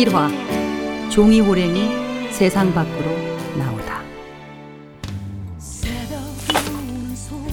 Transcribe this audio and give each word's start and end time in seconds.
1화 0.00 1.10
종이 1.10 1.40
호랭이 1.40 2.32
세상 2.32 2.72
밖으로 2.72 3.10
나오다. 3.58 4.00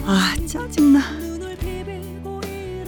아 0.06 0.34
짜증나. 0.46 1.02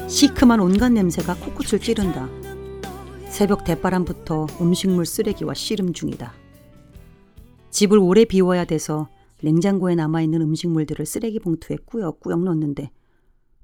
시큼한 0.08 0.62
온갖 0.62 0.94
냄새가 0.94 1.36
코끝을 1.36 1.82
찌른다. 1.82 2.30
새벽 3.28 3.66
대바람부터 3.66 4.48
음식물 4.62 5.06
쓰레기와 5.06 5.54
씨름 5.54 5.92
중이다. 5.92 6.32
집을 7.70 7.98
오래 7.98 8.24
비워야 8.24 8.64
돼서 8.64 9.10
냉장고에 9.42 9.96
남아있는 9.96 10.42
음식물들을 10.42 11.06
쓰레기 11.06 11.40
봉투에 11.40 11.80
꾸역꾸역 11.86 12.46
넣는데 12.46 12.92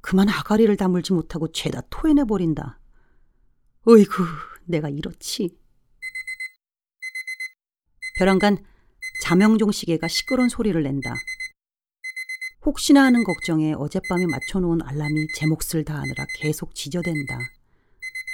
그만 0.02 0.28
아가리를 0.28 0.76
다물지 0.76 1.14
못하고 1.14 1.54
죄다 1.54 1.84
토해내버린다. 1.90 2.80
어이구, 3.88 4.24
내가 4.66 4.90
이렇지. 4.90 5.65
벼랑간 8.18 8.58
자명종 9.22 9.74
시계가 9.74 10.08
시끄러운 10.08 10.48
소리를 10.48 10.82
낸다. 10.82 11.14
혹시나 12.66 13.04
하는 13.04 13.26
걱정에 13.26 13.74
어젯밤에 13.74 14.26
맞춰놓은 14.26 14.80
알람이 14.84 15.28
제 15.36 15.46
몫을 15.46 15.84
다하느라 15.84 16.26
계속 16.40 16.74
지저댄다. 16.74 17.38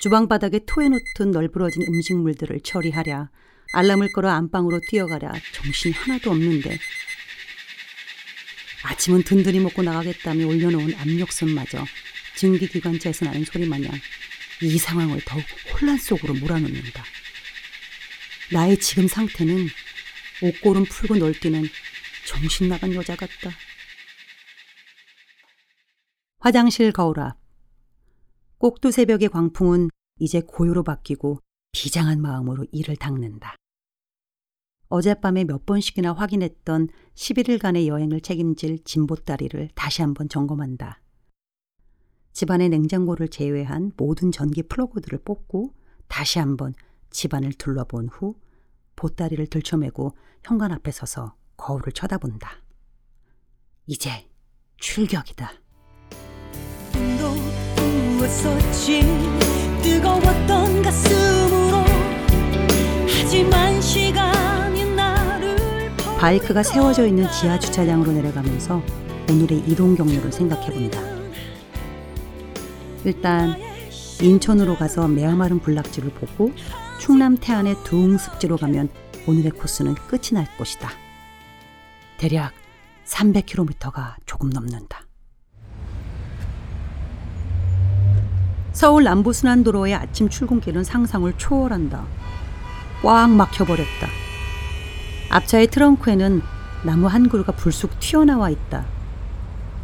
주방 0.02 0.28
바닥에 0.28 0.60
토해놓던 0.66 1.32
널브러진 1.32 1.84
음식물들을 1.88 2.60
처리하랴 2.62 3.30
알람을 3.74 4.12
걸어 4.14 4.30
안방으로 4.30 4.82
뛰어가랴 4.88 5.34
정신이 5.54 5.94
하나도 5.94 6.32
없는데 6.32 6.78
아침은 8.84 9.24
든든히 9.24 9.60
먹고 9.60 9.82
나가겠다며 9.82 10.46
올려놓은 10.46 10.94
압력선마저 10.96 11.86
증기기관차에서 12.36 13.26
나는 13.26 13.46
소리 13.46 13.68
마냥 13.68 13.92
이 14.62 14.78
상황을 14.78 15.22
더욱 15.26 15.44
혼란 15.74 15.98
속으로 15.98 16.36
몰아넣는다. 16.36 17.04
나의 18.54 18.78
지금 18.80 19.08
상태는 19.08 19.68
옷고름 20.44 20.84
풀고 20.84 21.16
널뛰는 21.16 21.64
정신 22.28 22.68
나간 22.68 22.94
여자 22.94 23.16
같다. 23.16 23.50
화장실 26.40 26.92
거울 26.92 27.20
앞. 27.20 27.40
꼭두 28.58 28.92
새벽의 28.92 29.30
광풍은 29.30 29.90
이제 30.20 30.42
고요로 30.42 30.84
바뀌고 30.84 31.40
비장한 31.72 32.22
마음으로 32.22 32.66
이를 32.72 32.96
닦는다. 32.96 33.56
어젯밤에 34.90 35.46
몇 35.46 35.66
번씩이나 35.66 36.12
확인했던 36.12 36.90
11일간의 37.16 37.88
여행을 37.88 38.20
책임질 38.20 38.84
진보다리를 38.84 39.70
다시 39.74 40.02
한번 40.02 40.28
점검한다. 40.28 41.02
집안의 42.34 42.70
냉장고를 42.70 43.30
제외한 43.30 43.94
모든 43.96 44.32
전기 44.32 44.64
플러그들을 44.64 45.20
뽑고 45.24 45.74
다시 46.08 46.40
한번 46.40 46.74
집안을 47.12 47.54
둘러본 47.54 48.10
후 48.12 48.36
보따리를 48.96 49.46
들쳐매고 49.48 50.16
현관 50.44 50.72
앞에 50.72 50.92
서서 50.92 51.36
거울을 51.58 51.92
쳐다본다. 51.94 52.50
이제 53.86 54.28
출격이다. 54.78 55.52
부었었지 58.18 59.02
뜨거웠던 59.82 60.82
가슴으로 60.82 61.84
하지만 63.08 63.82
시간이 63.82 64.96
나를 64.96 65.96
바이크가 66.20 66.64
세워져 66.64 67.08
있는 67.08 67.30
지하 67.32 67.60
주차장으로 67.60 68.12
내려가면서 68.12 68.82
오늘의 69.30 69.60
이동 69.68 69.96
경로를 69.96 70.32
생각해 70.32 70.72
본다. 70.72 71.00
일단 73.04 73.56
인천으로 74.22 74.76
가서 74.76 75.08
메아마른 75.08 75.60
군락지를 75.60 76.12
보고 76.12 76.52
충남 77.02 77.36
태안의 77.36 77.84
두웅습지로 77.84 78.58
가면 78.58 78.88
오늘의 79.28 79.54
코스는 79.54 79.96
끝이 79.96 80.34
날 80.34 80.46
것이다. 80.56 80.92
대략 82.20 82.54
300km가 83.08 84.18
조금 84.28 84.52
넘는다. 84.52 85.02
서울 88.72 89.04
남부순환도로의 89.06 89.96
아침 89.96 90.30
출근길은 90.30 90.84
상상을 90.84 91.34
초월한다. 91.38 92.06
꽉 93.02 93.32
막혀버렸다. 93.32 94.08
앞차의 95.32 95.72
트렁크에는 95.72 96.44
나무 96.86 97.08
한 97.08 97.30
그루가 97.30 97.52
불쑥 97.52 98.00
튀어나와 98.00 98.52
있다. 98.52 98.86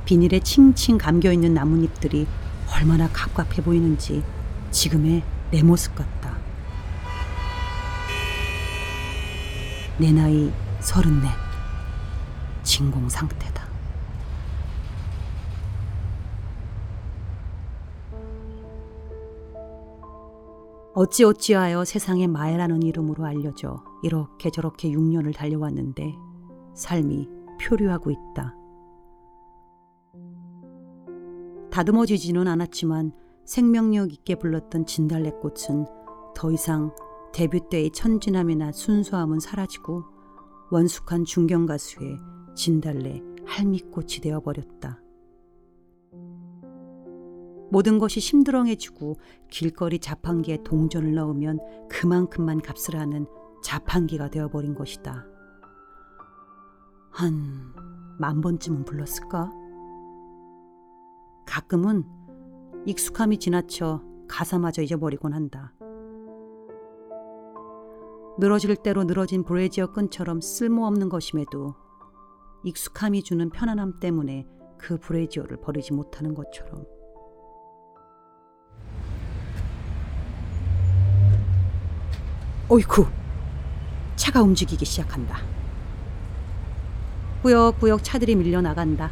비닐에 0.06 0.40
칭칭 0.40 1.00
감겨있는 1.00 1.56
나뭇잎들이 1.56 2.28
얼마나 2.76 3.10
갑갑해 3.12 3.64
보이는지 3.64 4.22
지금의 4.70 5.24
내 5.50 5.64
모습 5.64 5.96
같다. 5.96 6.17
내 10.00 10.12
나이 10.12 10.52
서른넷. 10.80 11.32
진공 12.62 13.10
상태다. 13.10 13.66
어찌어찌하여 20.94 21.84
세상에 21.84 22.28
마애라는 22.28 22.84
이름으로 22.84 23.26
알려져 23.26 23.84
이렇게 24.04 24.52
저렇게 24.52 24.90
6년을 24.90 25.36
달려왔는데 25.36 26.14
삶이 26.76 27.28
표류하고 27.60 28.12
있다. 28.12 28.56
다듬어지지는 31.72 32.48
않았지만 32.48 33.14
생명력 33.46 34.14
있게 34.14 34.36
불렀던 34.36 34.86
진달래꽃은 34.86 35.86
더 36.36 36.52
이상 36.52 36.92
데뷔 37.38 37.62
때의 37.70 37.92
천진함이나 37.92 38.72
순수함은 38.72 39.40
사라지고 39.40 40.04
원숙한 40.72 41.24
중경 41.24 41.68
가수의 41.68 42.18
진달래 42.56 43.22
할미꽃이 43.46 44.22
되어 44.24 44.40
버렸다. 44.40 45.00
모든 47.70 48.00
것이 48.00 48.20
심드렁해지고 48.20 49.18
길거리 49.52 50.00
자판기에 50.00 50.64
동전을 50.64 51.14
넣으면 51.14 51.60
그만큼만 51.92 52.62
값을 52.62 52.96
하는 53.00 53.28
자판기가 53.64 54.32
되어버린 54.32 54.74
것이다. 54.74 55.28
한 57.12 57.78
만 58.20 58.42
번쯤은 58.42 58.84
불렀을까? 58.86 59.52
가끔은 61.46 62.04
익숙함이 62.88 63.38
지나쳐 63.38 64.02
가사마저 64.28 64.82
잊어버리곤 64.82 65.34
한다. 65.34 65.77
늘어질 68.40 68.76
대로 68.76 69.04
늘어진 69.04 69.44
브레지어 69.44 69.88
끈처럼 69.88 70.42
쓸모없는 70.42 71.10
것임에도 71.10 71.74
익숙함이 72.64 73.24
주는 73.24 73.50
편안함 73.50 74.00
때문에 74.00 74.46
그 74.78 75.00
브레지어를 75.00 75.58
버리지 75.58 75.94
못하는 75.94 76.36
것처럼. 76.36 76.86
어이쿠! 82.70 83.08
차가 84.16 84.42
움직이기 84.42 84.86
시작한다. 84.86 85.40
꾸역꾸역 87.42 88.04
차들이 88.04 88.36
밀려 88.36 88.62
나간다. 88.62 89.10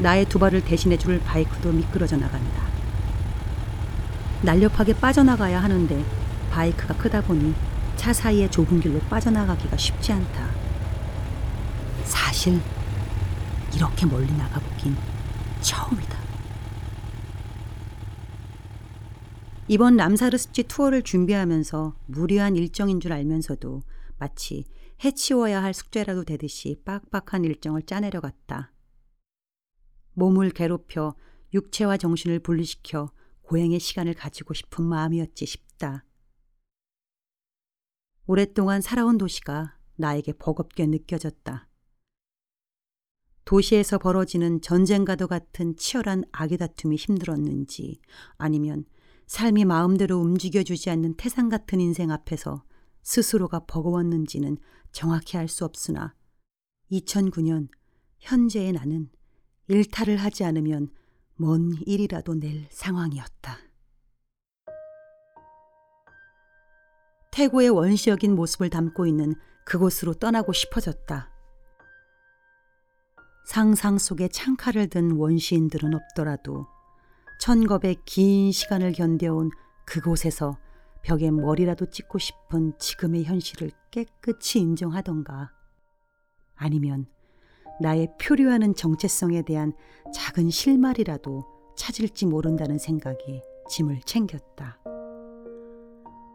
나의 0.00 0.26
두 0.26 0.38
발을 0.38 0.64
대신해 0.64 0.98
줄 0.98 1.18
바이크도 1.20 1.72
미끄러져 1.72 2.16
나간다. 2.18 2.64
날렵하게 4.42 4.94
빠져나가야 4.96 5.62
하는데 5.62 6.23
바이크가 6.54 6.96
크다 6.96 7.20
보니 7.20 7.52
차 7.96 8.12
사이의 8.12 8.48
좁은 8.48 8.80
길로 8.80 9.00
빠져나가기가 9.10 9.76
쉽지 9.76 10.12
않다. 10.12 10.50
사실 12.04 12.60
이렇게 13.74 14.06
멀리 14.06 14.32
나가보긴 14.36 14.96
처음이다. 15.60 16.16
이번 19.66 19.96
람사르 19.96 20.38
습지 20.38 20.62
투어를 20.64 21.02
준비하면서 21.02 21.96
무리한 22.06 22.54
일정인 22.54 23.00
줄 23.00 23.12
알면서도 23.12 23.82
마치 24.18 24.64
해치워야 25.04 25.60
할 25.60 25.74
숙제라도 25.74 26.22
되듯이 26.22 26.80
빡빡한 26.84 27.44
일정을 27.44 27.82
짜내려 27.82 28.20
갔다. 28.20 28.70
몸을 30.12 30.50
괴롭혀 30.50 31.16
육체와 31.52 31.96
정신을 31.96 32.38
분리시켜 32.38 33.10
고행의 33.42 33.80
시간을 33.80 34.14
가지고 34.14 34.54
싶은 34.54 34.84
마음이었지 34.84 35.46
싶다. 35.46 36.03
오랫동안 38.26 38.80
살아온 38.80 39.18
도시가 39.18 39.76
나에게 39.96 40.32
버겁게 40.32 40.86
느껴졌다. 40.86 41.68
도시에서 43.44 43.98
벌어지는 43.98 44.62
전쟁과도 44.62 45.26
같은 45.26 45.76
치열한 45.76 46.24
악의 46.32 46.56
다툼이 46.58 46.96
힘들었는지 46.96 48.00
아니면 48.38 48.86
삶이 49.26 49.66
마음대로 49.66 50.18
움직여주지 50.18 50.88
않는 50.90 51.14
태산 51.16 51.50
같은 51.50 51.80
인생 51.80 52.10
앞에서 52.10 52.64
스스로가 53.02 53.66
버거웠는지는 53.66 54.56
정확히 54.92 55.36
알 55.36 55.48
수 55.48 55.66
없으나 55.66 56.14
2009년 56.90 57.68
현재의 58.18 58.72
나는 58.72 59.10
일탈을 59.68 60.16
하지 60.16 60.44
않으면 60.44 60.88
먼 61.36 61.74
일이라도 61.84 62.36
낼 62.36 62.66
상황이었다. 62.70 63.58
태고의 67.34 67.68
원시적인 67.70 68.36
모습을 68.36 68.70
담고 68.70 69.06
있는 69.06 69.34
그곳으로 69.64 70.14
떠나고 70.14 70.52
싶어졌다. 70.52 71.32
상상 73.44 73.98
속에 73.98 74.28
창칼을 74.28 74.86
든 74.86 75.16
원시인들은 75.16 75.94
없더라도 75.94 76.68
천겁의 77.40 77.96
긴 78.04 78.52
시간을 78.52 78.92
견뎌온 78.92 79.50
그곳에서 79.84 80.56
벽에 81.02 81.32
머리라도 81.32 81.90
찍고 81.90 82.18
싶은 82.18 82.78
지금의 82.78 83.24
현실을 83.24 83.72
깨끗이 83.90 84.60
인정하던가 84.60 85.50
아니면 86.54 87.06
나의 87.80 88.14
표류하는 88.20 88.76
정체성에 88.76 89.42
대한 89.42 89.72
작은 90.14 90.50
실마리라도 90.50 91.44
찾을지 91.76 92.26
모른다는 92.26 92.78
생각이 92.78 93.42
짐을 93.68 94.02
챙겼다. 94.06 94.78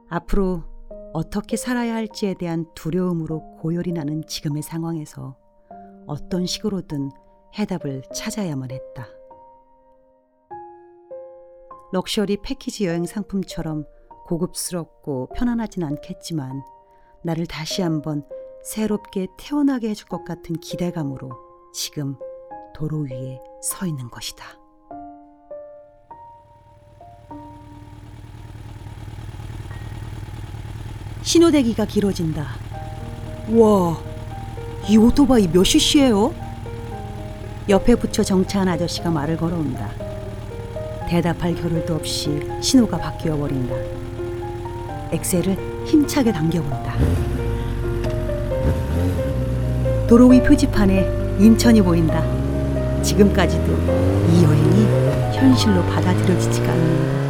앞으로 0.09 0.78
어떻게 1.13 1.57
살아야 1.57 1.95
할지에 1.95 2.35
대한 2.35 2.65
두려움으로 2.75 3.57
고열이 3.57 3.94
나는 3.94 4.23
지금의 4.27 4.61
상황에서 4.61 5.35
어떤 6.06 6.45
식으로든 6.45 7.09
해답을 7.57 8.03
찾아야만 8.13 8.71
했다. 8.71 9.07
럭셔리 11.91 12.38
패키지 12.44 12.85
여행 12.85 13.06
상품처럼 13.06 13.85
고급스럽고 14.27 15.29
편안하진 15.35 15.83
않겠지만 15.83 16.61
나를 17.23 17.47
다시 17.47 17.81
한번 17.81 18.23
새롭게 18.63 19.27
태어나게 19.38 19.89
해줄 19.89 20.07
것 20.07 20.23
같은 20.23 20.56
기대감으로 20.57 21.31
지금 21.73 22.15
도로 22.75 23.00
위에 23.00 23.39
서 23.63 23.88
있는 23.88 24.09
것이다. 24.09 24.58
신호대기가 31.29 31.85
길어진다. 31.85 32.43
와, 33.51 33.99
이 34.87 34.97
오토바이 34.97 35.47
몇 35.47 35.63
cc예요? 35.63 36.33
옆에 37.69 37.93
붙여 37.93 38.23
정차한 38.23 38.67
아저씨가 38.67 39.11
말을 39.11 39.37
걸어온다. 39.37 39.91
대답할 41.07 41.53
겨를도 41.53 41.93
없이 41.93 42.41
신호가 42.61 42.97
바뀌어 42.97 43.37
버린다. 43.37 43.75
엑셀을 45.11 45.85
힘차게 45.85 46.31
당겨본다. 46.31 46.95
도로 50.07 50.29
위 50.29 50.41
표지판에 50.41 51.37
인천이 51.39 51.83
보인다. 51.83 52.23
지금까지도 53.03 53.71
이 54.31 54.43
여행이 54.43 55.37
현실로 55.37 55.83
받아들여지지가 55.83 56.71
않는다. 56.71 57.28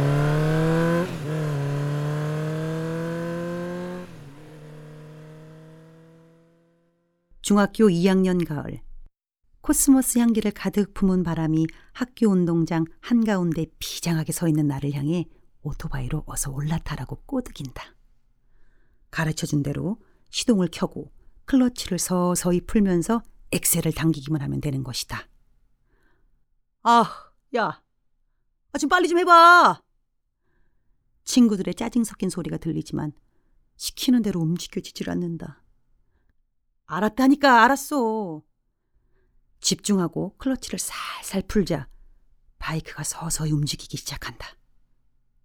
중학교 7.50 7.88
2학년 7.88 8.46
가을. 8.46 8.80
코스모스 9.60 10.20
향기를 10.20 10.52
가득 10.52 10.94
품은 10.94 11.24
바람이 11.24 11.66
학교 11.92 12.28
운동장 12.28 12.84
한가운데 13.00 13.66
비장하게 13.80 14.30
서 14.30 14.46
있는 14.46 14.68
나를 14.68 14.92
향해 14.92 15.26
오토바이로 15.62 16.22
어서 16.26 16.52
올라타라고 16.52 17.24
꼬드긴다. 17.26 17.96
가르쳐준 19.10 19.64
대로 19.64 20.00
시동을 20.30 20.68
켜고 20.70 21.10
클러치를 21.46 21.98
서서히 21.98 22.60
풀면서 22.60 23.20
엑셀을 23.50 23.94
당기기만 23.96 24.42
하면 24.42 24.60
되는 24.60 24.84
것이다. 24.84 25.26
아, 26.84 27.32
야, 27.56 27.82
아, 28.72 28.78
좀 28.78 28.88
빨리 28.88 29.08
좀 29.08 29.18
해봐! 29.18 29.82
친구들의 31.24 31.74
짜증 31.74 32.04
섞인 32.04 32.30
소리가 32.30 32.58
들리지만 32.58 33.10
시키는 33.74 34.22
대로 34.22 34.38
움직여지질 34.38 35.10
않는다. 35.10 35.64
알았다니까, 36.90 37.62
알았어. 37.62 38.42
집중하고 39.60 40.36
클러치를 40.38 40.78
살살 40.80 41.42
풀자 41.46 41.88
바이크가 42.58 43.04
서서히 43.04 43.52
움직이기 43.52 43.96
시작한다. 43.96 44.48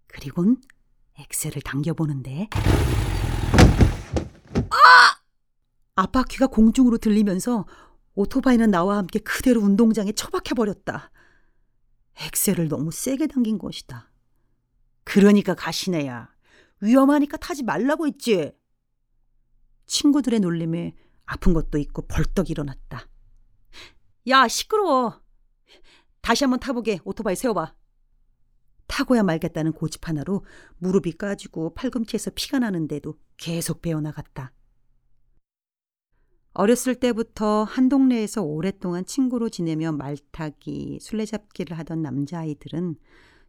그리곤 0.08 0.60
엑셀을 1.18 1.62
당겨보는데 1.62 2.48
아! 4.70 5.20
앞바퀴가 5.94 6.48
공중으로 6.48 6.98
들리면서 6.98 7.66
오토바이는 8.14 8.70
나와 8.70 8.96
함께 8.96 9.18
그대로 9.20 9.60
운동장에 9.60 10.12
처박혀버렸다. 10.12 11.12
엑셀을 12.16 12.68
너무 12.68 12.90
세게 12.90 13.28
당긴 13.28 13.58
것이다. 13.58 14.10
그러니까 15.04 15.54
가시네야. 15.54 16.34
위험하니까 16.80 17.36
타지 17.36 17.62
말라고 17.62 18.06
했지. 18.06 18.52
친구들의 19.86 20.40
놀림에 20.40 20.96
아픈 21.26 21.52
것도 21.52 21.78
있고 21.78 22.06
벌떡 22.06 22.50
일어났다. 22.50 23.08
야, 24.28 24.48
시끄러워. 24.48 25.20
다시 26.22 26.44
한번 26.44 26.58
타보게 26.58 27.00
오토바이 27.04 27.36
세워봐. 27.36 27.74
타고야 28.86 29.22
말겠다는 29.22 29.72
고집 29.72 30.08
하나로 30.08 30.44
무릎이 30.78 31.12
까지고 31.12 31.74
팔꿈치에서 31.74 32.30
피가 32.34 32.60
나는데도 32.60 33.14
계속 33.36 33.82
배어나갔다. 33.82 34.52
어렸을 36.54 36.94
때부터 36.94 37.64
한 37.64 37.90
동네에서 37.90 38.42
오랫동안 38.42 39.04
친구로 39.04 39.50
지내며 39.50 39.92
말타기, 39.92 41.00
술래잡기를 41.02 41.76
하던 41.78 42.00
남자아이들은 42.00 42.96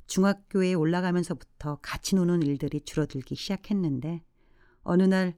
중학교에 0.08 0.74
올라가면서부터 0.74 1.80
같이 1.82 2.16
노는 2.16 2.44
일들이 2.44 2.82
줄어들기 2.82 3.36
시작했는데 3.36 4.24
어느 4.84 5.04
날 5.04 5.36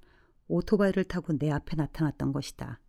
오토바이를 0.49 1.05
타고 1.05 1.37
내 1.37 1.49
앞에 1.51 1.75
나타났던 1.75 2.33
것이다. 2.33 2.81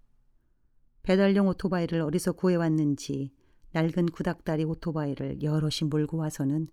배달용 1.02 1.46
오토바이를 1.48 2.00
어디서 2.00 2.32
구해왔는지 2.32 3.32
낡은 3.72 4.06
구닥다리 4.06 4.64
오토바이를 4.64 5.42
여럿이 5.42 5.88
몰고 5.88 6.16
와서는 6.16 6.68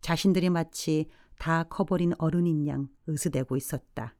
자신들이 0.00 0.48
마치 0.48 1.08
다 1.38 1.64
커버린 1.64 2.12
어른인 2.18 2.66
양 2.68 2.88
으스대고 3.08 3.56
있었다. 3.56 4.16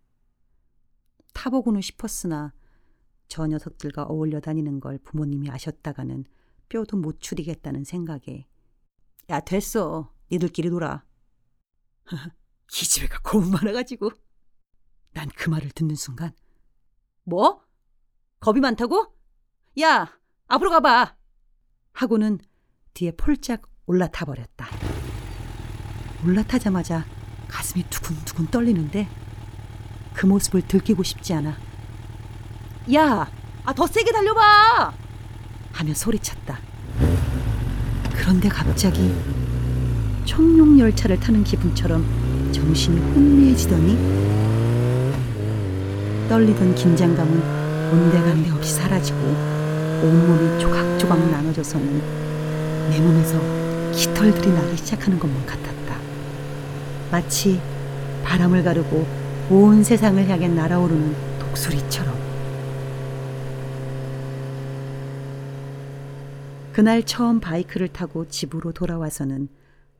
타보고는 1.32 1.80
싶었으나 1.80 2.52
저 3.28 3.46
녀석들과 3.46 4.04
어울려 4.04 4.40
다니는 4.40 4.80
걸 4.80 4.98
부모님이 4.98 5.50
아셨다가는 5.50 6.24
뼈도 6.68 6.96
못 6.96 7.20
추리겠다는 7.20 7.84
생각에 7.84 8.46
야 9.28 9.40
됐어 9.40 10.12
니들끼리 10.32 10.70
놀아 10.70 11.04
기집애가 12.66 13.20
겁 13.20 13.44
많아가지고 13.48 14.10
난 15.12 15.28
그 15.36 15.50
말을 15.50 15.70
듣는 15.70 15.94
순간 15.96 16.32
뭐? 17.24 17.62
겁이 18.40 18.60
많다고? 18.60 19.14
야 19.80 20.12
앞으로 20.48 20.70
가봐 20.70 21.14
하고는 21.92 22.38
뒤에 22.94 23.12
폴짝 23.12 23.62
올라타 23.86 24.24
버렸다 24.24 24.68
올라타자마자 26.24 27.04
가슴이 27.48 27.84
두근두근 27.90 28.46
떨리는데 28.48 29.08
그 30.14 30.26
모습을 30.26 30.62
들키고 30.66 31.02
싶지 31.02 31.32
않아 31.34 31.56
야, 32.94 33.30
아, 33.64 33.72
더 33.74 33.86
세게 33.86 34.10
달려봐! 34.10 34.92
하며 35.72 35.94
소리쳤다. 35.94 36.58
그런데 38.10 38.48
갑자기 38.48 39.14
청룡 40.24 40.78
열차를 40.80 41.20
타는 41.20 41.44
기분처럼 41.44 42.50
정신이 42.52 42.98
혼미해지더니 42.98 43.92
떨리던 46.30 46.76
긴장감은 46.76 47.92
온데간데 47.92 48.52
없이 48.52 48.74
사라지고 48.74 49.18
온몸이 49.18 50.60
조각조각 50.60 51.18
나눠져서는 51.28 51.98
내 52.88 53.00
몸에서 53.00 53.36
깃털들이 53.90 54.52
나기 54.52 54.76
시작하는 54.76 55.18
것만 55.18 55.44
같았다. 55.44 55.96
마치 57.10 57.60
바람을 58.22 58.62
가르고 58.62 59.04
온 59.50 59.82
세상을 59.82 60.24
향해 60.28 60.46
날아오르는 60.46 61.16
독수리처럼. 61.40 62.14
그날 66.72 67.02
처음 67.02 67.40
바이크를 67.40 67.88
타고 67.88 68.28
집으로 68.28 68.70
돌아와서는 68.70 69.48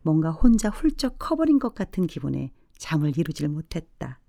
뭔가 0.02 0.30
혼자 0.30 0.68
훌쩍 0.68 1.16
커버린 1.18 1.58
것 1.58 1.74
같은 1.74 2.06
기분에 2.06 2.52
잠을 2.78 3.18
이루질 3.18 3.48
못했다. 3.48 4.20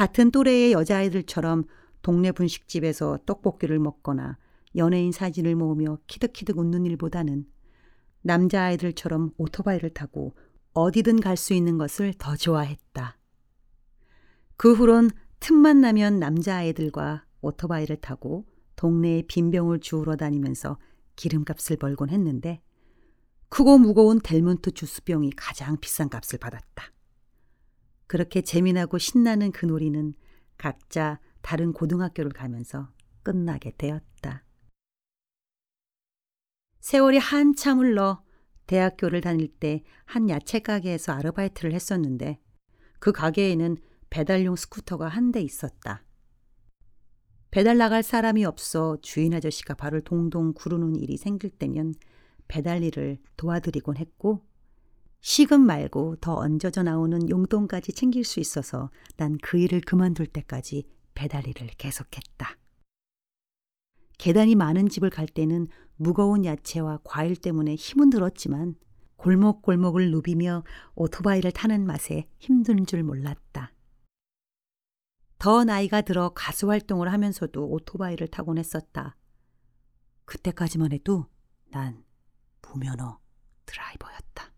같은 0.00 0.30
또래의 0.30 0.72
여자아이들처럼 0.72 1.64
동네 2.00 2.32
분식집에서 2.32 3.18
떡볶이를 3.26 3.78
먹거나 3.78 4.38
연예인 4.76 5.12
사진을 5.12 5.54
모으며 5.56 5.98
키득키득 6.06 6.56
웃는 6.56 6.86
일보다는 6.86 7.44
남자아이들처럼 8.22 9.32
오토바이를 9.36 9.90
타고 9.90 10.34
어디든 10.72 11.20
갈 11.20 11.36
수 11.36 11.52
있는 11.52 11.76
것을 11.76 12.14
더 12.16 12.34
좋아했다. 12.34 13.18
그 14.56 14.72
후론 14.72 15.10
틈만 15.38 15.82
나면 15.82 16.18
남자아이들과 16.18 17.26
오토바이를 17.42 17.96
타고 17.96 18.46
동네에 18.76 19.24
빈병을 19.28 19.80
주우러 19.80 20.16
다니면서 20.16 20.78
기름값을 21.16 21.76
벌곤 21.76 22.08
했는데 22.08 22.62
크고 23.50 23.76
무거운 23.76 24.18
델몬트 24.18 24.70
주스병이 24.70 25.32
가장 25.36 25.76
비싼 25.76 26.08
값을 26.08 26.38
받았다. 26.38 26.90
그렇게 28.10 28.40
재미나고 28.40 28.98
신나는 28.98 29.52
그 29.52 29.66
놀이는 29.66 30.14
각자 30.58 31.20
다른 31.42 31.72
고등학교를 31.72 32.32
가면서 32.32 32.90
끝나게 33.22 33.70
되었다. 33.78 34.44
세월이 36.80 37.18
한참 37.18 37.78
흘러 37.78 38.24
대학교를 38.66 39.20
다닐 39.20 39.46
때 39.46 39.84
한 40.06 40.28
야채 40.28 40.58
가게에서 40.58 41.12
아르바이트를 41.12 41.72
했었는데 41.72 42.40
그 42.98 43.12
가게에는 43.12 43.76
배달용 44.10 44.56
스쿠터가 44.56 45.06
한 45.06 45.30
대 45.30 45.40
있었다. 45.40 46.02
배달 47.52 47.78
나갈 47.78 48.02
사람이 48.02 48.44
없어 48.44 48.96
주인 49.02 49.34
아저씨가 49.34 49.74
발을 49.74 50.00
동동 50.00 50.52
구르는 50.52 50.96
일이 50.96 51.16
생길 51.16 51.48
때면 51.48 51.94
배달 52.48 52.82
일을 52.82 53.18
도와드리곤 53.36 53.98
했고 53.98 54.44
식음 55.20 55.60
말고 55.66 56.16
더 56.16 56.34
얹어져 56.34 56.82
나오는 56.82 57.28
용돈까지 57.28 57.92
챙길 57.92 58.24
수 58.24 58.40
있어서 58.40 58.90
난 59.16 59.38
그 59.42 59.58
일을 59.58 59.80
그만둘 59.80 60.26
때까지 60.26 60.88
배달 61.14 61.46
일을 61.46 61.68
계속했다. 61.78 62.56
계단이 64.18 64.54
많은 64.54 64.88
집을 64.88 65.10
갈 65.10 65.26
때는 65.26 65.68
무거운 65.96 66.44
야채와 66.44 67.00
과일 67.04 67.36
때문에 67.36 67.74
힘은 67.74 68.10
들었지만 68.10 68.74
골목골목을 69.16 70.10
누비며 70.10 70.64
오토바이를 70.94 71.52
타는 71.52 71.84
맛에 71.86 72.28
힘든 72.38 72.86
줄 72.86 73.02
몰랐다. 73.02 73.72
더 75.38 75.64
나이가 75.64 76.00
들어 76.02 76.30
가수 76.34 76.70
활동을 76.70 77.12
하면서도 77.12 77.66
오토바이를 77.66 78.28
타곤 78.28 78.58
했었다. 78.58 79.16
그때까지만 80.24 80.92
해도 80.92 81.26
난 81.70 82.04
무면허 82.62 83.18
드라이버였다. 83.66 84.49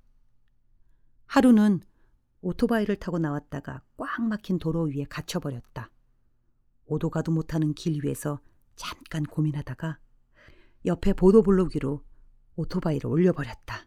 하루는 1.33 1.81
오토바이를 2.43 2.97
타고 2.97 3.17
나왔다가 3.19 3.83
꽉 3.97 4.21
막힌 4.21 4.59
도로 4.59 4.83
위에 4.83 5.07
갇혀버렸다. 5.09 5.91
오도 6.85 7.09
가도 7.09 7.33
못하는 7.33 7.73
길 7.73 8.05
위에서 8.05 8.43
잠깐 8.77 9.23
고민하다가 9.23 9.99
옆에 10.85 11.15
보도블록 11.15 11.75
위로 11.75 12.05
오토바이를 12.57 13.09
올려버렸다. 13.09 13.87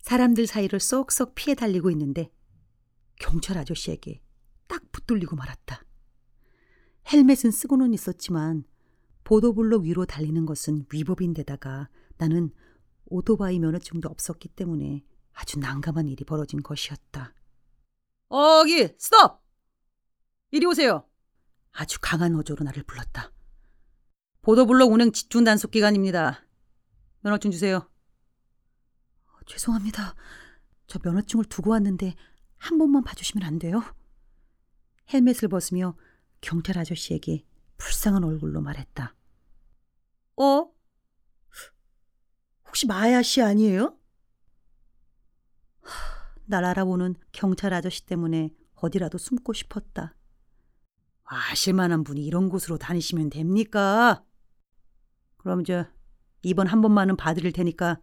사람들 0.00 0.46
사이를 0.46 0.80
쏙쏙 0.80 1.34
피해 1.34 1.54
달리고 1.54 1.90
있는데 1.92 2.30
경찰 3.18 3.56
아저씨에게 3.56 4.20
딱 4.66 4.82
붙들리고 4.92 5.36
말았다. 5.36 5.82
헬멧은 7.10 7.52
쓰고는 7.52 7.94
있었지만 7.94 8.64
보도블록 9.24 9.84
위로 9.84 10.04
달리는 10.04 10.44
것은 10.44 10.84
위법인데다가 10.92 11.88
나는 12.18 12.50
오토바이 13.06 13.58
면허증도 13.58 14.10
없었기 14.10 14.48
때문에 14.50 15.06
아주 15.34 15.58
난감한 15.58 16.08
일이 16.08 16.24
벌어진 16.24 16.62
것이었다. 16.62 17.34
어기 18.28 18.94
스톱! 18.98 19.42
이리 20.50 20.66
오세요. 20.66 21.08
아주 21.72 21.98
강한 22.00 22.34
어조로 22.36 22.64
나를 22.64 22.84
불렀다. 22.84 23.32
보도블록 24.42 24.92
운행 24.92 25.12
집중 25.12 25.44
단속 25.44 25.70
기간입니다. 25.70 26.44
면허증 27.20 27.50
주세요. 27.50 27.90
죄송합니다. 29.46 30.14
저 30.86 30.98
면허증을 31.02 31.46
두고 31.46 31.70
왔는데 31.70 32.14
한 32.56 32.78
번만 32.78 33.02
봐주시면 33.04 33.46
안 33.46 33.58
돼요? 33.58 33.82
헬멧을 35.12 35.48
벗으며 35.48 35.96
경찰 36.40 36.78
아저씨에게 36.78 37.44
불쌍한 37.76 38.24
얼굴로 38.24 38.60
말했다. 38.60 39.14
어? 40.36 40.70
혹시 42.66 42.86
마야 42.86 43.22
씨 43.22 43.42
아니에요? 43.42 43.98
날 46.46 46.64
알아보는 46.64 47.14
경찰 47.32 47.72
아저씨 47.72 48.04
때문에 48.06 48.54
어디라도 48.74 49.18
숨고 49.18 49.52
싶었다. 49.52 50.14
아실만한 51.24 52.04
분이 52.04 52.24
이런 52.24 52.48
곳으로 52.48 52.76
다니시면 52.76 53.30
됩니까? 53.30 54.24
그럼 55.38 55.64
저 55.64 55.86
이번 56.42 56.66
한 56.66 56.82
번만은 56.82 57.16
봐드릴 57.16 57.52
테니까 57.52 58.00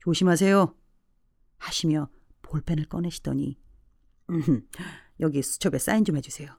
조심하세요. 0.00 0.74
하시며 1.58 2.08
볼펜을 2.42 2.86
꺼내시더니 2.86 3.60
음, 4.30 4.68
여기 5.20 5.42
수첩에 5.42 5.78
사인 5.78 6.04
좀 6.04 6.16
해주세요. 6.16 6.50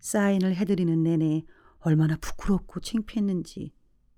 사인을 0.00 0.54
해드리는 0.54 1.02
내내 1.02 1.44
얼마나 1.78 2.16
부끄럽고 2.16 2.80
창피했는지 2.80 3.72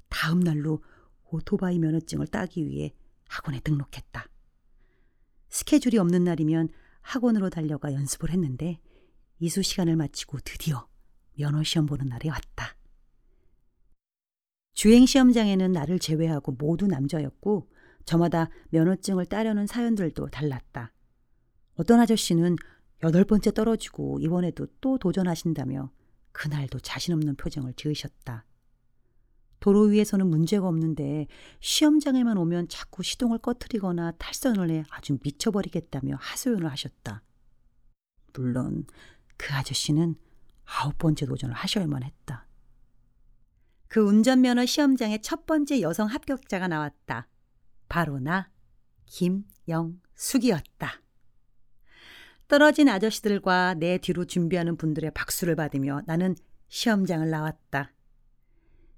다음 0.09 0.41
날로 0.41 0.83
오토바이 1.31 1.79
면허증을 1.79 2.27
따기 2.27 2.67
위해 2.67 2.95
학원에 3.29 3.61
등록했다. 3.61 4.27
스케줄이 5.49 5.99
없는 5.99 6.25
날이면 6.25 6.69
학원으로 7.01 7.51
달려가 7.51 7.93
연습을 7.93 8.31
했는데 8.31 8.81
이수 9.39 9.63
시간을 9.63 9.97
마치고 9.97 10.39
드디어 10.45 10.89
면허 11.39 11.63
시험 11.63 11.87
보는 11.87 12.07
날이 12.07 12.29
왔다. 12.29 12.77
주행 14.73 15.07
시험장에는 15.07 15.73
나를 15.73 15.99
제외하고 15.99 16.53
모두 16.53 16.87
남자였고 16.87 17.71
저마다 18.05 18.51
면허증을 18.71 19.27
따려는 19.27 19.67
사연들도 19.67 20.29
달랐다. 20.29 20.93
어떤 21.77 22.01
아저씨는 22.01 22.57
여덟 23.03 23.25
번째 23.25 23.53
떨어지고 23.53 24.19
이번에도 24.21 24.67
또 24.81 24.99
도전하신다며 24.99 25.91
그날도 26.33 26.81
자신 26.81 27.15
없는 27.15 27.37
표정을 27.37 27.75
지으셨다. 27.75 28.45
도로 29.67 29.81
위에서는 29.81 30.25
문제가 30.29 30.69
없는데 30.69 31.27
시험장에만 31.59 32.37
오면 32.39 32.69
자꾸 32.69 33.03
시동을 33.03 33.39
꺼트리거나 33.39 34.13
탈선을 34.13 34.71
해 34.71 34.85
아주 34.91 35.19
미쳐버리겠다며 35.25 36.19
하소연을 36.21 36.71
하셨다. 36.71 37.25
물론 38.35 38.87
그 39.37 39.53
아저씨는 39.53 40.15
아홉 40.67 40.97
번째 40.99 41.27
도전을 41.27 41.53
하셔야만 41.53 42.05
했다. 42.05 42.47
그 43.89 44.01
운전면허 44.01 44.67
시험장의 44.67 45.23
첫 45.23 45.47
번째 45.47 45.81
여성 45.81 46.07
합격자가 46.07 46.69
나왔다. 46.69 47.27
바로 47.89 48.21
나, 48.21 48.53
김영숙이었다. 49.07 51.03
떨어진 52.47 52.89
아저씨들과 52.89 53.75
내 53.75 53.99
뒤로 53.99 54.27
준비하는 54.27 54.77
분들의 54.77 55.11
박수를 55.11 55.57
받으며 55.57 56.03
나는 56.07 56.37
시험장을 56.69 57.29
나왔다. 57.29 57.96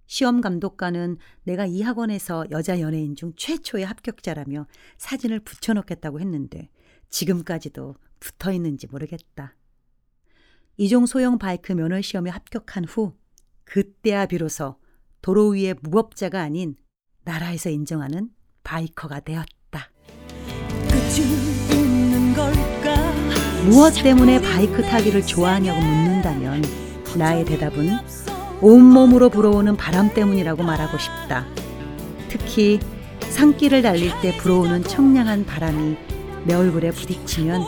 시험 0.08 0.40
감독관은 0.40 1.18
내가 1.44 1.66
이 1.66 1.82
학원에서 1.82 2.46
여자 2.50 2.80
연예인 2.80 3.14
중 3.14 3.34
최초의 3.36 3.84
합격자라며 3.84 4.66
사진을 4.96 5.40
붙여놓겠다고 5.40 6.18
했는데 6.18 6.70
지금까지도 7.10 7.94
붙어 8.18 8.50
있는지 8.50 8.86
모르겠다. 8.86 9.54
이종 10.78 11.04
소형 11.04 11.38
바이크 11.38 11.72
면허 11.72 12.00
시험에 12.00 12.30
합격한 12.30 12.84
후 12.86 13.12
그때야 13.64 14.24
비로소 14.26 14.76
도로 15.20 15.50
위의 15.50 15.74
무법자가 15.82 16.40
아닌 16.40 16.74
나라에서 17.24 17.68
인정하는 17.68 18.30
바이커가 18.64 19.20
되었다. 19.20 19.90
무엇 23.68 23.90
때문에 24.02 24.40
바이크 24.40 24.80
타기를 24.82 25.26
좋아하냐고 25.26 25.78
묻는다면 25.78 26.62
나의 27.18 27.44
대답은 27.44 28.37
온몸으로 28.60 29.28
불어오는 29.28 29.76
바람 29.76 30.12
때문이라고 30.12 30.62
말하고 30.62 30.98
싶다. 30.98 31.46
특히 32.28 32.80
산길을 33.20 33.82
달릴 33.82 34.10
때 34.20 34.36
불어오는 34.38 34.84
청량한 34.84 35.46
바람이 35.46 35.96
내 36.44 36.54
얼굴에 36.54 36.90
부딪히면 36.90 37.62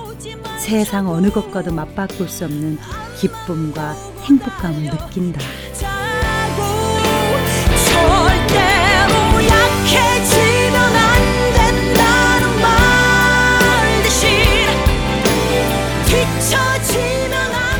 세상 0.59 1.09
어느 1.09 1.31
것과도 1.31 1.73
맞바꿀 1.73 2.29
수 2.29 2.45
없는 2.45 2.79
기쁨과 3.19 3.95
행복감을 4.23 4.83
느낀다. 4.83 5.41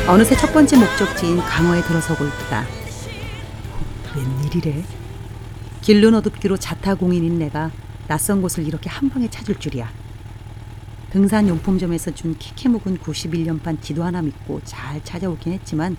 어느새 0.07 0.35
첫 0.35 0.51
번째 0.51 0.77
목적지인 0.77 1.37
강화에 1.37 1.81
들어서고 1.83 2.25
있다. 2.25 2.65
웬일이래? 4.51 4.83
길눈 5.81 6.13
어둡기로 6.15 6.57
자타공인인 6.57 7.39
내가 7.39 7.71
낯선 8.07 8.41
곳을 8.41 8.67
이렇게 8.67 8.89
한 8.89 9.09
방에 9.09 9.29
찾을 9.29 9.55
줄이야. 9.55 9.89
등산 11.09 11.47
용품점에서 11.47 12.13
준 12.13 12.37
키케 12.37 12.69
묵은 12.69 12.97
91년판 12.99 13.81
지도 13.81 14.03
하나 14.03 14.21
믿고 14.21 14.61
잘 14.63 15.03
찾아오긴 15.03 15.53
했지만 15.53 15.95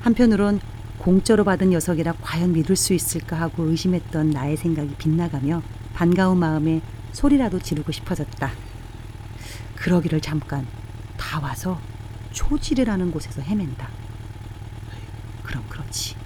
한편으론 0.00 0.60
공짜로 0.98 1.44
받은 1.44 1.70
녀석이라 1.70 2.14
과연 2.20 2.52
믿을 2.52 2.76
수 2.76 2.92
있을까 2.94 3.40
하고 3.40 3.64
의심했던 3.64 4.30
나의 4.30 4.56
생각이 4.56 4.94
빗나가며 4.96 5.62
반가운 5.94 6.38
마음에 6.38 6.80
소리라도 7.12 7.58
지르고 7.58 7.92
싶어졌다. 7.92 8.50
그러기를 9.76 10.20
잠깐 10.20 10.66
다 11.16 11.40
와서 11.40 11.80
초지레라는 12.32 13.10
곳에서 13.10 13.42
헤맨다. 13.42 13.88
그럼 15.42 15.64
그렇지. 15.68 16.16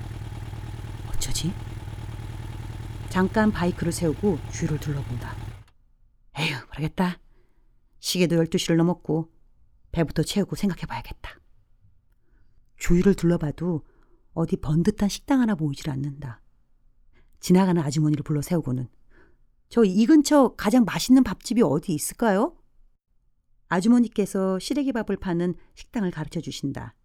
어쩌지? 1.09 1.53
잠깐 3.15 3.53
바이크를 3.53 3.93
세우고 3.93 4.41
주위를 4.51 4.81
둘러본다. 4.81 5.37
에휴, 6.37 6.57
모르겠다. 6.67 7.21
시계도 8.01 8.35
12시를 8.35 8.75
넘었고 8.75 9.31
배부터 9.93 10.25
채우고 10.25 10.57
생각해 10.57 10.85
봐야겠다. 10.87 11.39
주위를 12.77 13.15
둘러봐도 13.15 13.87
어디 14.33 14.57
번듯한 14.57 15.09
식당 15.09 15.41
하나 15.41 15.55
보이질 15.55 15.91
않는다. 15.91 16.43
지나가는 17.39 17.81
아주머니를 17.81 18.25
불러 18.25 18.43
세우고는 18.43 18.89
저 19.69 19.85
이 19.85 20.07
근처 20.07 20.57
가장 20.57 20.85
맛있는 20.85 21.23
밥집이 21.23 21.63
어디 21.63 21.95
있을까요? 21.95 22.57
아주머니께서 23.69 24.59
시래기밥을 24.59 25.19
파는 25.19 25.55
식당을 25.77 26.11
가르쳐 26.11 26.41
주신다. 26.41 26.97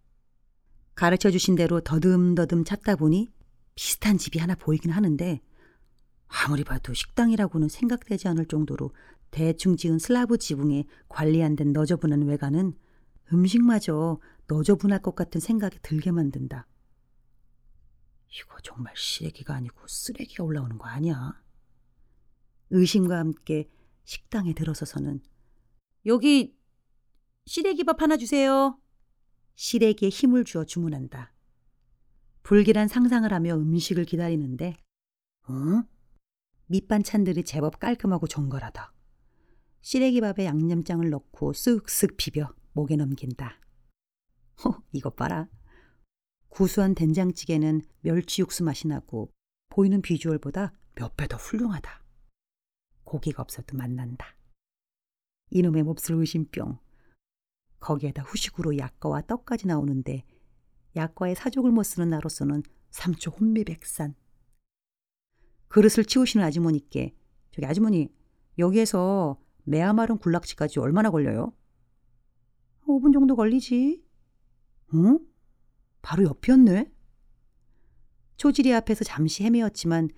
가르쳐 0.96 1.30
주신 1.30 1.54
대로 1.54 1.80
더듬더듬 1.80 2.64
찾다 2.64 2.96
보니 2.96 3.28
비슷한 3.76 4.18
집이 4.18 4.40
하나 4.40 4.56
보이긴 4.56 4.90
하는데 4.90 5.40
아무리 6.30 6.64
봐도 6.64 6.94
식당이라고는 6.94 7.68
생각되지 7.68 8.28
않을 8.28 8.46
정도로 8.46 8.92
대충 9.30 9.76
지은 9.76 9.98
슬라브 9.98 10.38
지붕에 10.38 10.84
관리 11.08 11.42
안 11.42 11.56
된 11.56 11.72
너저분한 11.72 12.22
외관은 12.22 12.74
음식마저 13.32 14.20
너저분할 14.46 15.02
것 15.02 15.14
같은 15.14 15.40
생각이 15.40 15.78
들게 15.82 16.10
만든다. 16.10 16.66
이거 18.28 18.56
정말 18.62 18.94
시래기가 18.96 19.54
아니고 19.54 19.86
쓰레기가 19.86 20.44
올라오는 20.44 20.78
거 20.78 20.86
아니야? 20.88 21.40
의심과 22.70 23.18
함께 23.18 23.68
식당에 24.04 24.54
들어서서는 24.54 25.20
여기 26.06 26.56
시래기밥 27.46 28.00
하나 28.02 28.16
주세요. 28.16 28.80
시래기에 29.56 30.08
힘을 30.08 30.44
주어 30.44 30.64
주문한다. 30.64 31.32
불길한 32.42 32.88
상상을 32.88 33.30
하며 33.32 33.54
음식을 33.56 34.04
기다리는데, 34.04 34.76
어? 35.48 35.82
밑반찬들이 36.70 37.42
제법 37.42 37.80
깔끔하고 37.80 38.28
정갈하다. 38.28 38.92
시래기밥에 39.80 40.44
양념장을 40.44 41.08
넣고 41.10 41.50
쓱쓱 41.52 42.16
비벼 42.16 42.54
목에 42.74 42.94
넘긴다. 42.94 43.58
허, 44.64 44.80
이것 44.92 45.16
봐라. 45.16 45.48
구수한 46.48 46.94
된장찌개는 46.94 47.82
멸치 48.02 48.40
육수 48.42 48.62
맛이 48.62 48.86
나고 48.86 49.32
보이는 49.68 50.00
비주얼보다 50.00 50.72
몇 50.94 51.16
배 51.16 51.26
더 51.26 51.36
훌륭하다. 51.36 52.04
고기가 53.02 53.42
없어도 53.42 53.76
맛난다. 53.76 54.36
이놈의 55.50 55.82
몹쓸 55.82 56.14
의심병. 56.14 56.78
거기에다 57.80 58.22
후식으로 58.22 58.78
약과와 58.78 59.22
떡까지 59.22 59.66
나오는데 59.66 60.24
약과에 60.94 61.34
사족을 61.34 61.72
못 61.72 61.82
쓰는 61.82 62.10
나로서는 62.10 62.62
삼초 62.90 63.30
혼미백산. 63.32 64.14
그릇을 65.70 66.04
치우시는 66.04 66.44
아주머니께 66.44 67.14
저기 67.52 67.66
아주머니 67.66 68.08
여기에서 68.58 69.40
메아마른 69.64 70.18
굴락지까지 70.18 70.80
얼마나 70.80 71.10
걸려요? 71.10 71.52
5분 72.86 73.12
정도 73.12 73.36
걸리지. 73.36 74.04
응? 74.94 75.20
바로 76.02 76.24
옆이었네. 76.24 76.90
초지리 78.36 78.74
앞에서 78.74 79.04
잠시 79.04 79.44
헤매었지만 79.44 80.10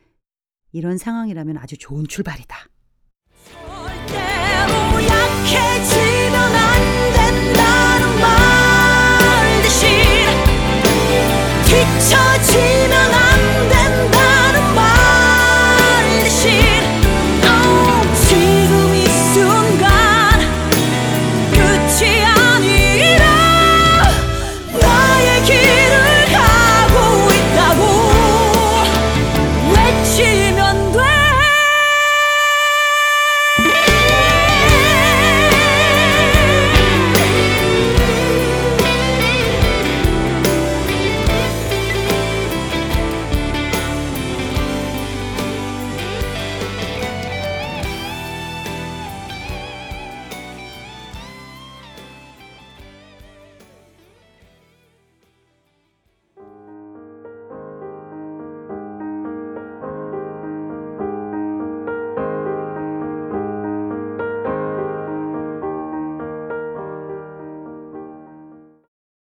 이런 0.73 0.97
상황이라면 0.97 1.59
아주 1.59 1.77
좋은 1.77 2.07
출발이다. 2.07 2.57